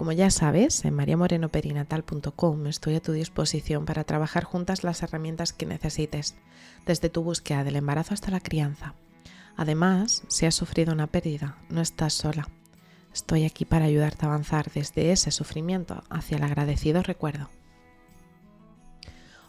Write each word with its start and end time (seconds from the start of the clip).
Como 0.00 0.12
ya 0.12 0.30
sabes, 0.30 0.82
en 0.86 0.94
mariamorenoperinatal.com 0.94 2.66
estoy 2.68 2.94
a 2.94 3.02
tu 3.02 3.12
disposición 3.12 3.84
para 3.84 4.04
trabajar 4.04 4.44
juntas 4.44 4.82
las 4.82 5.02
herramientas 5.02 5.52
que 5.52 5.66
necesites, 5.66 6.36
desde 6.86 7.10
tu 7.10 7.22
búsqueda 7.22 7.64
del 7.64 7.76
embarazo 7.76 8.14
hasta 8.14 8.30
la 8.30 8.40
crianza. 8.40 8.94
Además, 9.58 10.22
si 10.28 10.46
has 10.46 10.54
sufrido 10.54 10.94
una 10.94 11.06
pérdida, 11.06 11.58
no 11.68 11.82
estás 11.82 12.14
sola. 12.14 12.48
Estoy 13.12 13.44
aquí 13.44 13.66
para 13.66 13.84
ayudarte 13.84 14.24
a 14.24 14.30
avanzar 14.30 14.72
desde 14.72 15.12
ese 15.12 15.32
sufrimiento 15.32 16.02
hacia 16.08 16.38
el 16.38 16.44
agradecido 16.44 17.02
recuerdo. 17.02 17.50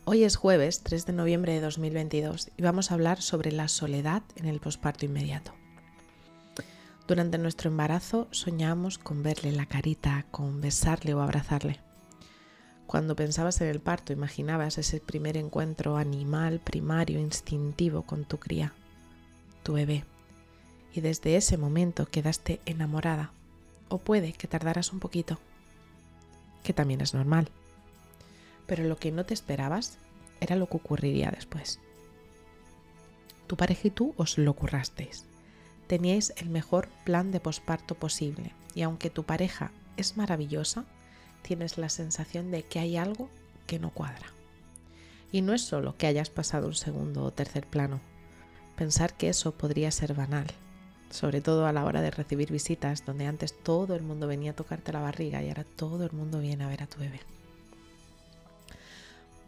Hoy 0.04 0.26
es 0.26 0.36
jueves 0.36 0.82
3 0.84 1.06
de 1.06 1.14
noviembre 1.14 1.54
de 1.54 1.62
2022 1.62 2.52
y 2.58 2.62
vamos 2.62 2.92
a 2.92 2.96
hablar 2.96 3.22
sobre 3.22 3.54
la 3.54 3.70
soledad 3.70 4.24
en 4.36 4.48
el 4.48 4.60
posparto 4.60 5.06
inmediato. 5.06 5.54
Durante 7.12 7.38
nuestro 7.38 7.70
embarazo 7.70 8.30
soñamos 8.32 8.98
con 8.98 9.22
verle 9.22 9.52
la 9.52 9.66
carita, 9.66 10.26
con 10.32 10.62
besarle 10.62 11.14
o 11.14 11.20
abrazarle. 11.20 11.82
Cuando 12.88 13.18
pensabas 13.18 13.60
en 13.60 13.68
el 13.68 13.82
parto, 13.82 14.14
imaginabas 14.14 14.78
ese 14.78 15.02
primer 15.02 15.36
encuentro 15.36 15.98
animal, 15.98 16.62
primario, 16.62 17.20
instintivo 17.20 18.04
con 18.04 18.24
tu 18.24 18.38
cría, 18.38 18.72
tu 19.62 19.74
bebé. 19.74 20.06
Y 20.94 21.02
desde 21.02 21.36
ese 21.36 21.58
momento 21.58 22.06
quedaste 22.06 22.62
enamorada. 22.66 23.34
O 23.90 23.98
puede 23.98 24.32
que 24.32 24.48
tardaras 24.48 24.94
un 24.94 25.02
poquito, 25.02 25.38
que 26.64 26.72
también 26.72 27.02
es 27.02 27.14
normal. 27.14 27.50
Pero 28.68 28.86
lo 28.86 28.96
que 28.96 29.12
no 29.12 29.26
te 29.26 29.34
esperabas 29.34 29.98
era 30.40 30.56
lo 30.56 30.70
que 30.70 30.78
ocurriría 30.78 31.30
después. 31.30 31.82
Tu 33.48 33.58
pareja 33.58 33.90
y 33.90 33.92
tú 33.92 34.14
os 34.16 34.38
lo 34.38 34.54
currasteis 34.54 35.26
teníais 35.92 36.32
el 36.38 36.50
mejor 36.50 36.88
plan 37.04 37.34
de 37.34 37.42
posparto 37.42 37.96
posible 37.96 38.54
y 38.74 38.84
aunque 38.84 39.10
tu 39.10 39.24
pareja 39.24 39.72
es 39.98 40.16
maravillosa, 40.16 40.86
tienes 41.42 41.78
la 41.78 41.90
sensación 41.90 42.50
de 42.50 42.64
que 42.64 42.80
hay 42.80 42.96
algo 42.96 43.28
que 43.68 43.78
no 43.78 43.90
cuadra. 43.90 44.28
Y 45.34 45.42
no 45.42 45.54
es 45.54 45.64
solo 45.64 45.98
que 45.98 46.08
hayas 46.08 46.30
pasado 46.30 46.68
un 46.68 46.76
segundo 46.76 47.26
o 47.26 47.32
tercer 47.32 47.68
plano. 47.68 48.00
Pensar 48.78 49.18
que 49.18 49.28
eso 49.28 49.52
podría 49.52 49.92
ser 49.92 50.14
banal, 50.14 50.48
sobre 51.10 51.42
todo 51.42 51.66
a 51.66 51.74
la 51.74 51.84
hora 51.84 52.02
de 52.02 52.12
recibir 52.12 52.54
visitas 52.54 53.06
donde 53.06 53.26
antes 53.26 53.54
todo 53.62 53.94
el 53.94 54.02
mundo 54.02 54.28
venía 54.28 54.52
a 54.52 54.56
tocarte 54.56 54.94
la 54.94 55.02
barriga 55.02 55.44
y 55.44 55.50
ahora 55.50 55.66
todo 55.66 56.06
el 56.06 56.14
mundo 56.14 56.40
viene 56.40 56.64
a 56.64 56.70
ver 56.70 56.84
a 56.84 56.88
tu 56.88 57.00
bebé. 57.00 57.20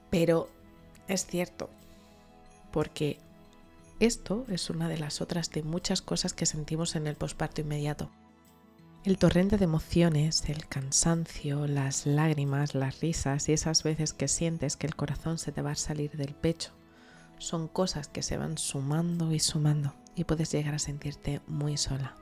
Pero 0.09 0.49
es 1.07 1.25
cierto, 1.25 1.69
porque 2.73 3.17
esto 4.05 4.45
es 4.49 4.69
una 4.69 4.89
de 4.89 4.97
las 4.97 5.21
otras 5.21 5.49
de 5.51 5.63
muchas 5.63 6.01
cosas 6.01 6.33
que 6.33 6.45
sentimos 6.45 6.95
en 6.95 7.07
el 7.07 7.15
posparto 7.15 7.61
inmediato. 7.61 8.11
El 9.05 9.17
torrente 9.17 9.57
de 9.57 9.65
emociones, 9.65 10.47
el 10.49 10.67
cansancio, 10.67 11.67
las 11.67 12.05
lágrimas, 12.05 12.75
las 12.75 13.01
risas 13.01 13.47
y 13.49 13.53
esas 13.53 13.83
veces 13.83 14.13
que 14.13 14.27
sientes 14.27 14.77
que 14.77 14.87
el 14.87 14.95
corazón 14.95 15.37
se 15.37 15.51
te 15.51 15.61
va 15.61 15.71
a 15.71 15.75
salir 15.75 16.11
del 16.11 16.35
pecho 16.35 16.71
son 17.37 17.67
cosas 17.67 18.07
que 18.07 18.23
se 18.23 18.37
van 18.37 18.57
sumando 18.57 19.33
y 19.33 19.39
sumando 19.39 19.93
y 20.15 20.23
puedes 20.23 20.51
llegar 20.51 20.75
a 20.75 20.79
sentirte 20.79 21.41
muy 21.47 21.77
sola. 21.77 22.15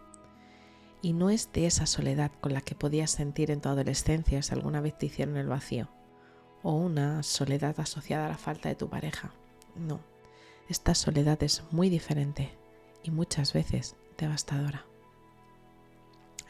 Y 1.01 1.13
no 1.13 1.29
es 1.29 1.51
de 1.51 1.65
esa 1.65 1.85
soledad 1.85 2.31
con 2.41 2.53
la 2.53 2.61
que 2.61 2.75
podías 2.75 3.11
sentir 3.11 3.51
en 3.51 3.61
tu 3.61 3.69
adolescencia 3.69 4.41
si 4.41 4.53
alguna 4.53 4.81
vez 4.81 4.97
te 4.97 5.07
hicieron 5.07 5.37
el 5.37 5.47
vacío, 5.47 5.89
o 6.63 6.73
una 6.73 7.23
soledad 7.23 7.79
asociada 7.79 8.25
a 8.25 8.29
la 8.29 8.37
falta 8.37 8.69
de 8.69 8.75
tu 8.75 8.87
pareja. 8.87 9.31
No, 9.75 9.99
esta 10.69 10.95
soledad 10.95 11.41
es 11.43 11.63
muy 11.71 11.89
diferente 11.89 12.51
y 13.03 13.11
muchas 13.11 13.53
veces 13.53 13.95
devastadora. 14.17 14.85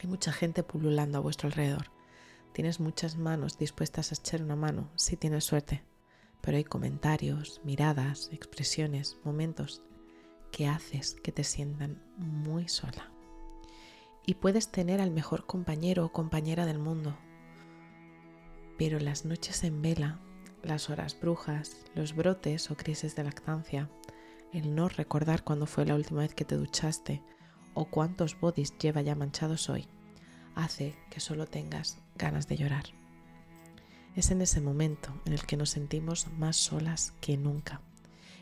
Hay 0.00 0.08
mucha 0.08 0.32
gente 0.32 0.62
pululando 0.62 1.18
a 1.18 1.20
vuestro 1.20 1.48
alrededor. 1.48 1.86
Tienes 2.52 2.80
muchas 2.80 3.16
manos 3.16 3.58
dispuestas 3.58 4.10
a 4.10 4.14
echar 4.14 4.42
una 4.42 4.56
mano 4.56 4.90
si 4.96 5.16
tienes 5.16 5.44
suerte, 5.44 5.82
pero 6.40 6.56
hay 6.56 6.64
comentarios, 6.64 7.60
miradas, 7.64 8.28
expresiones, 8.32 9.16
momentos 9.24 9.82
que 10.50 10.66
haces 10.66 11.14
que 11.22 11.32
te 11.32 11.44
sientan 11.44 12.02
muy 12.18 12.68
sola. 12.68 13.10
Y 14.26 14.34
puedes 14.34 14.68
tener 14.68 15.00
al 15.00 15.10
mejor 15.10 15.46
compañero 15.46 16.04
o 16.04 16.12
compañera 16.12 16.66
del 16.66 16.78
mundo, 16.78 17.16
pero 18.76 19.00
las 19.00 19.24
noches 19.24 19.64
en 19.64 19.82
vela, 19.82 20.20
las 20.62 20.90
horas 20.90 21.18
brujas, 21.18 21.76
los 21.94 22.14
brotes 22.14 22.70
o 22.70 22.76
crisis 22.76 23.16
de 23.16 23.24
lactancia, 23.24 23.88
el 24.52 24.74
no 24.74 24.88
recordar 24.88 25.44
cuándo 25.44 25.66
fue 25.66 25.86
la 25.86 25.94
última 25.94 26.20
vez 26.20 26.34
que 26.34 26.44
te 26.44 26.56
duchaste 26.56 27.22
o 27.74 27.86
cuántos 27.86 28.38
bodies 28.38 28.76
lleva 28.78 29.02
ya 29.02 29.14
manchados 29.14 29.70
hoy, 29.70 29.86
hace 30.54 30.94
que 31.10 31.20
solo 31.20 31.46
tengas 31.46 31.98
ganas 32.16 32.48
de 32.48 32.56
llorar. 32.56 32.84
Es 34.14 34.30
en 34.30 34.42
ese 34.42 34.60
momento 34.60 35.10
en 35.24 35.32
el 35.32 35.46
que 35.46 35.56
nos 35.56 35.70
sentimos 35.70 36.26
más 36.38 36.56
solas 36.56 37.14
que 37.20 37.36
nunca. 37.38 37.80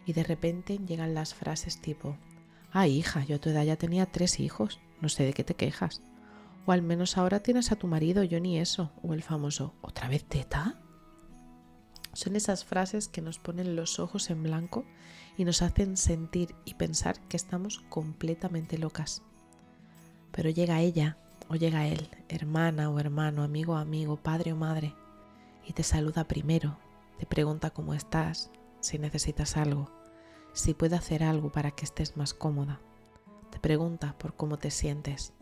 Y 0.04 0.12
de 0.14 0.24
repente 0.24 0.78
llegan 0.78 1.14
las 1.14 1.34
frases 1.34 1.80
tipo, 1.80 2.16
ah 2.72 2.88
hija, 2.88 3.24
yo 3.24 3.36
a 3.36 3.38
tu 3.38 3.50
edad 3.50 3.64
ya 3.64 3.76
tenía 3.76 4.06
tres 4.06 4.40
hijos, 4.40 4.80
no 5.00 5.08
sé 5.08 5.24
de 5.24 5.32
qué 5.32 5.44
te 5.44 5.54
quejas. 5.54 6.02
O 6.66 6.72
al 6.72 6.82
menos 6.82 7.16
ahora 7.16 7.40
tienes 7.40 7.70
a 7.70 7.76
tu 7.76 7.86
marido, 7.86 8.24
yo 8.24 8.40
ni 8.40 8.58
eso. 8.58 8.90
O 9.02 9.14
el 9.14 9.22
famoso, 9.22 9.74
¿otra 9.80 10.08
vez 10.08 10.24
teta? 10.24 10.79
Son 12.12 12.36
esas 12.36 12.64
frases 12.64 13.08
que 13.08 13.22
nos 13.22 13.38
ponen 13.38 13.76
los 13.76 13.98
ojos 13.98 14.30
en 14.30 14.42
blanco 14.42 14.84
y 15.36 15.44
nos 15.44 15.62
hacen 15.62 15.96
sentir 15.96 16.54
y 16.64 16.74
pensar 16.74 17.20
que 17.28 17.36
estamos 17.36 17.80
completamente 17.88 18.78
locas. 18.78 19.22
Pero 20.32 20.50
llega 20.50 20.80
ella 20.80 21.18
o 21.48 21.56
llega 21.56 21.86
él, 21.86 22.08
hermana 22.28 22.90
o 22.90 22.98
hermano, 22.98 23.42
amigo 23.42 23.74
o 23.74 23.76
amigo, 23.76 24.16
padre 24.16 24.52
o 24.52 24.56
madre, 24.56 24.94
y 25.66 25.72
te 25.72 25.82
saluda 25.82 26.24
primero, 26.24 26.78
te 27.18 27.26
pregunta 27.26 27.70
cómo 27.70 27.94
estás, 27.94 28.50
si 28.80 28.98
necesitas 28.98 29.56
algo, 29.56 29.90
si 30.52 30.74
puede 30.74 30.96
hacer 30.96 31.22
algo 31.22 31.50
para 31.50 31.70
que 31.70 31.84
estés 31.84 32.16
más 32.16 32.34
cómoda. 32.34 32.80
Te 33.50 33.58
pregunta 33.58 34.16
por 34.18 34.34
cómo 34.34 34.58
te 34.58 34.70
sientes, 34.70 35.32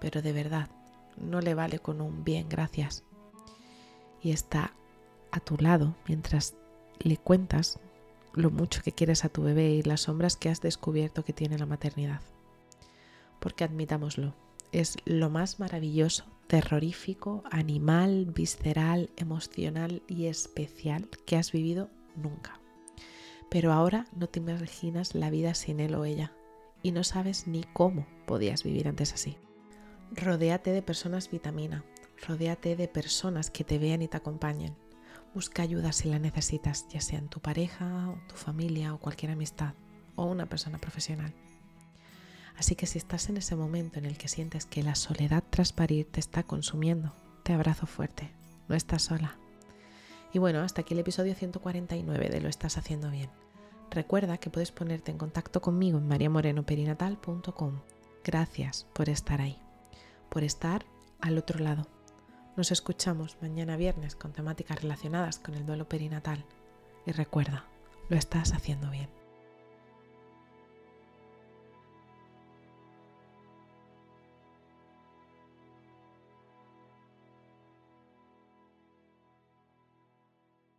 pero 0.00 0.22
de 0.22 0.32
verdad 0.32 0.70
no 1.16 1.40
le 1.40 1.54
vale 1.54 1.78
con 1.78 2.00
un 2.00 2.24
bien, 2.24 2.48
gracias. 2.48 3.04
Y 4.20 4.30
está 4.30 4.72
a 5.36 5.40
tu 5.40 5.56
lado 5.56 5.94
mientras 6.08 6.54
le 6.98 7.16
cuentas 7.16 7.78
lo 8.32 8.50
mucho 8.50 8.82
que 8.82 8.92
quieres 8.92 9.24
a 9.24 9.28
tu 9.28 9.42
bebé 9.42 9.70
y 9.70 9.82
las 9.82 10.02
sombras 10.02 10.36
que 10.36 10.48
has 10.48 10.60
descubierto 10.60 11.24
que 11.24 11.32
tiene 11.32 11.58
la 11.58 11.66
maternidad. 11.66 12.20
Porque 13.40 13.64
admitámoslo, 13.64 14.34
es 14.72 14.96
lo 15.04 15.30
más 15.30 15.58
maravilloso, 15.58 16.24
terrorífico, 16.46 17.42
animal, 17.50 18.26
visceral, 18.26 19.10
emocional 19.16 20.02
y 20.06 20.26
especial 20.26 21.08
que 21.24 21.36
has 21.36 21.52
vivido 21.52 21.90
nunca. 22.14 22.60
Pero 23.48 23.72
ahora 23.72 24.06
no 24.14 24.28
te 24.28 24.40
imaginas 24.40 25.14
la 25.14 25.30
vida 25.30 25.54
sin 25.54 25.80
él 25.80 25.94
o 25.94 26.04
ella 26.04 26.32
y 26.82 26.92
no 26.92 27.04
sabes 27.04 27.46
ni 27.46 27.64
cómo 27.72 28.06
podías 28.26 28.64
vivir 28.64 28.88
antes 28.88 29.12
así. 29.12 29.38
Rodéate 30.12 30.72
de 30.72 30.82
personas 30.82 31.30
vitamina, 31.30 31.84
rodéate 32.26 32.76
de 32.76 32.88
personas 32.88 33.50
que 33.50 33.64
te 33.64 33.78
vean 33.78 34.02
y 34.02 34.08
te 34.08 34.16
acompañen. 34.16 34.74
Busca 35.36 35.62
ayuda 35.62 35.92
si 35.92 36.08
la 36.08 36.18
necesitas, 36.18 36.88
ya 36.88 37.02
sea 37.02 37.18
en 37.18 37.28
tu 37.28 37.40
pareja, 37.40 38.14
tu 38.26 38.36
familia 38.36 38.94
o 38.94 38.98
cualquier 38.98 39.32
amistad 39.32 39.74
o 40.14 40.24
una 40.24 40.46
persona 40.46 40.78
profesional. 40.78 41.34
Así 42.56 42.74
que 42.74 42.86
si 42.86 42.96
estás 42.96 43.28
en 43.28 43.36
ese 43.36 43.54
momento 43.54 43.98
en 43.98 44.06
el 44.06 44.16
que 44.16 44.28
sientes 44.28 44.64
que 44.64 44.82
la 44.82 44.94
soledad 44.94 45.44
tras 45.50 45.74
parir 45.74 46.10
te 46.10 46.20
está 46.20 46.42
consumiendo, 46.44 47.12
te 47.42 47.52
abrazo 47.52 47.86
fuerte, 47.86 48.30
no 48.66 48.74
estás 48.74 49.02
sola. 49.02 49.36
Y 50.32 50.38
bueno, 50.38 50.60
hasta 50.60 50.80
aquí 50.80 50.94
el 50.94 51.00
episodio 51.00 51.34
149 51.34 52.30
de 52.30 52.40
Lo 52.40 52.48
estás 52.48 52.78
haciendo 52.78 53.10
bien. 53.10 53.28
Recuerda 53.90 54.38
que 54.38 54.48
puedes 54.48 54.72
ponerte 54.72 55.10
en 55.10 55.18
contacto 55.18 55.60
conmigo 55.60 55.98
en 55.98 56.08
mariamorenoperinatal.com. 56.08 57.80
Gracias 58.24 58.86
por 58.94 59.10
estar 59.10 59.42
ahí, 59.42 59.58
por 60.30 60.44
estar 60.44 60.86
al 61.20 61.36
otro 61.36 61.58
lado 61.58 61.86
nos 62.56 62.72
escuchamos 62.72 63.36
mañana 63.42 63.76
viernes 63.76 64.16
con 64.16 64.32
temáticas 64.32 64.80
relacionadas 64.80 65.38
con 65.38 65.54
el 65.54 65.66
duelo 65.66 65.88
perinatal. 65.88 66.44
Y 67.04 67.12
recuerda, 67.12 67.66
lo 68.08 68.16
estás 68.16 68.52
haciendo 68.52 68.90
bien. 68.90 69.08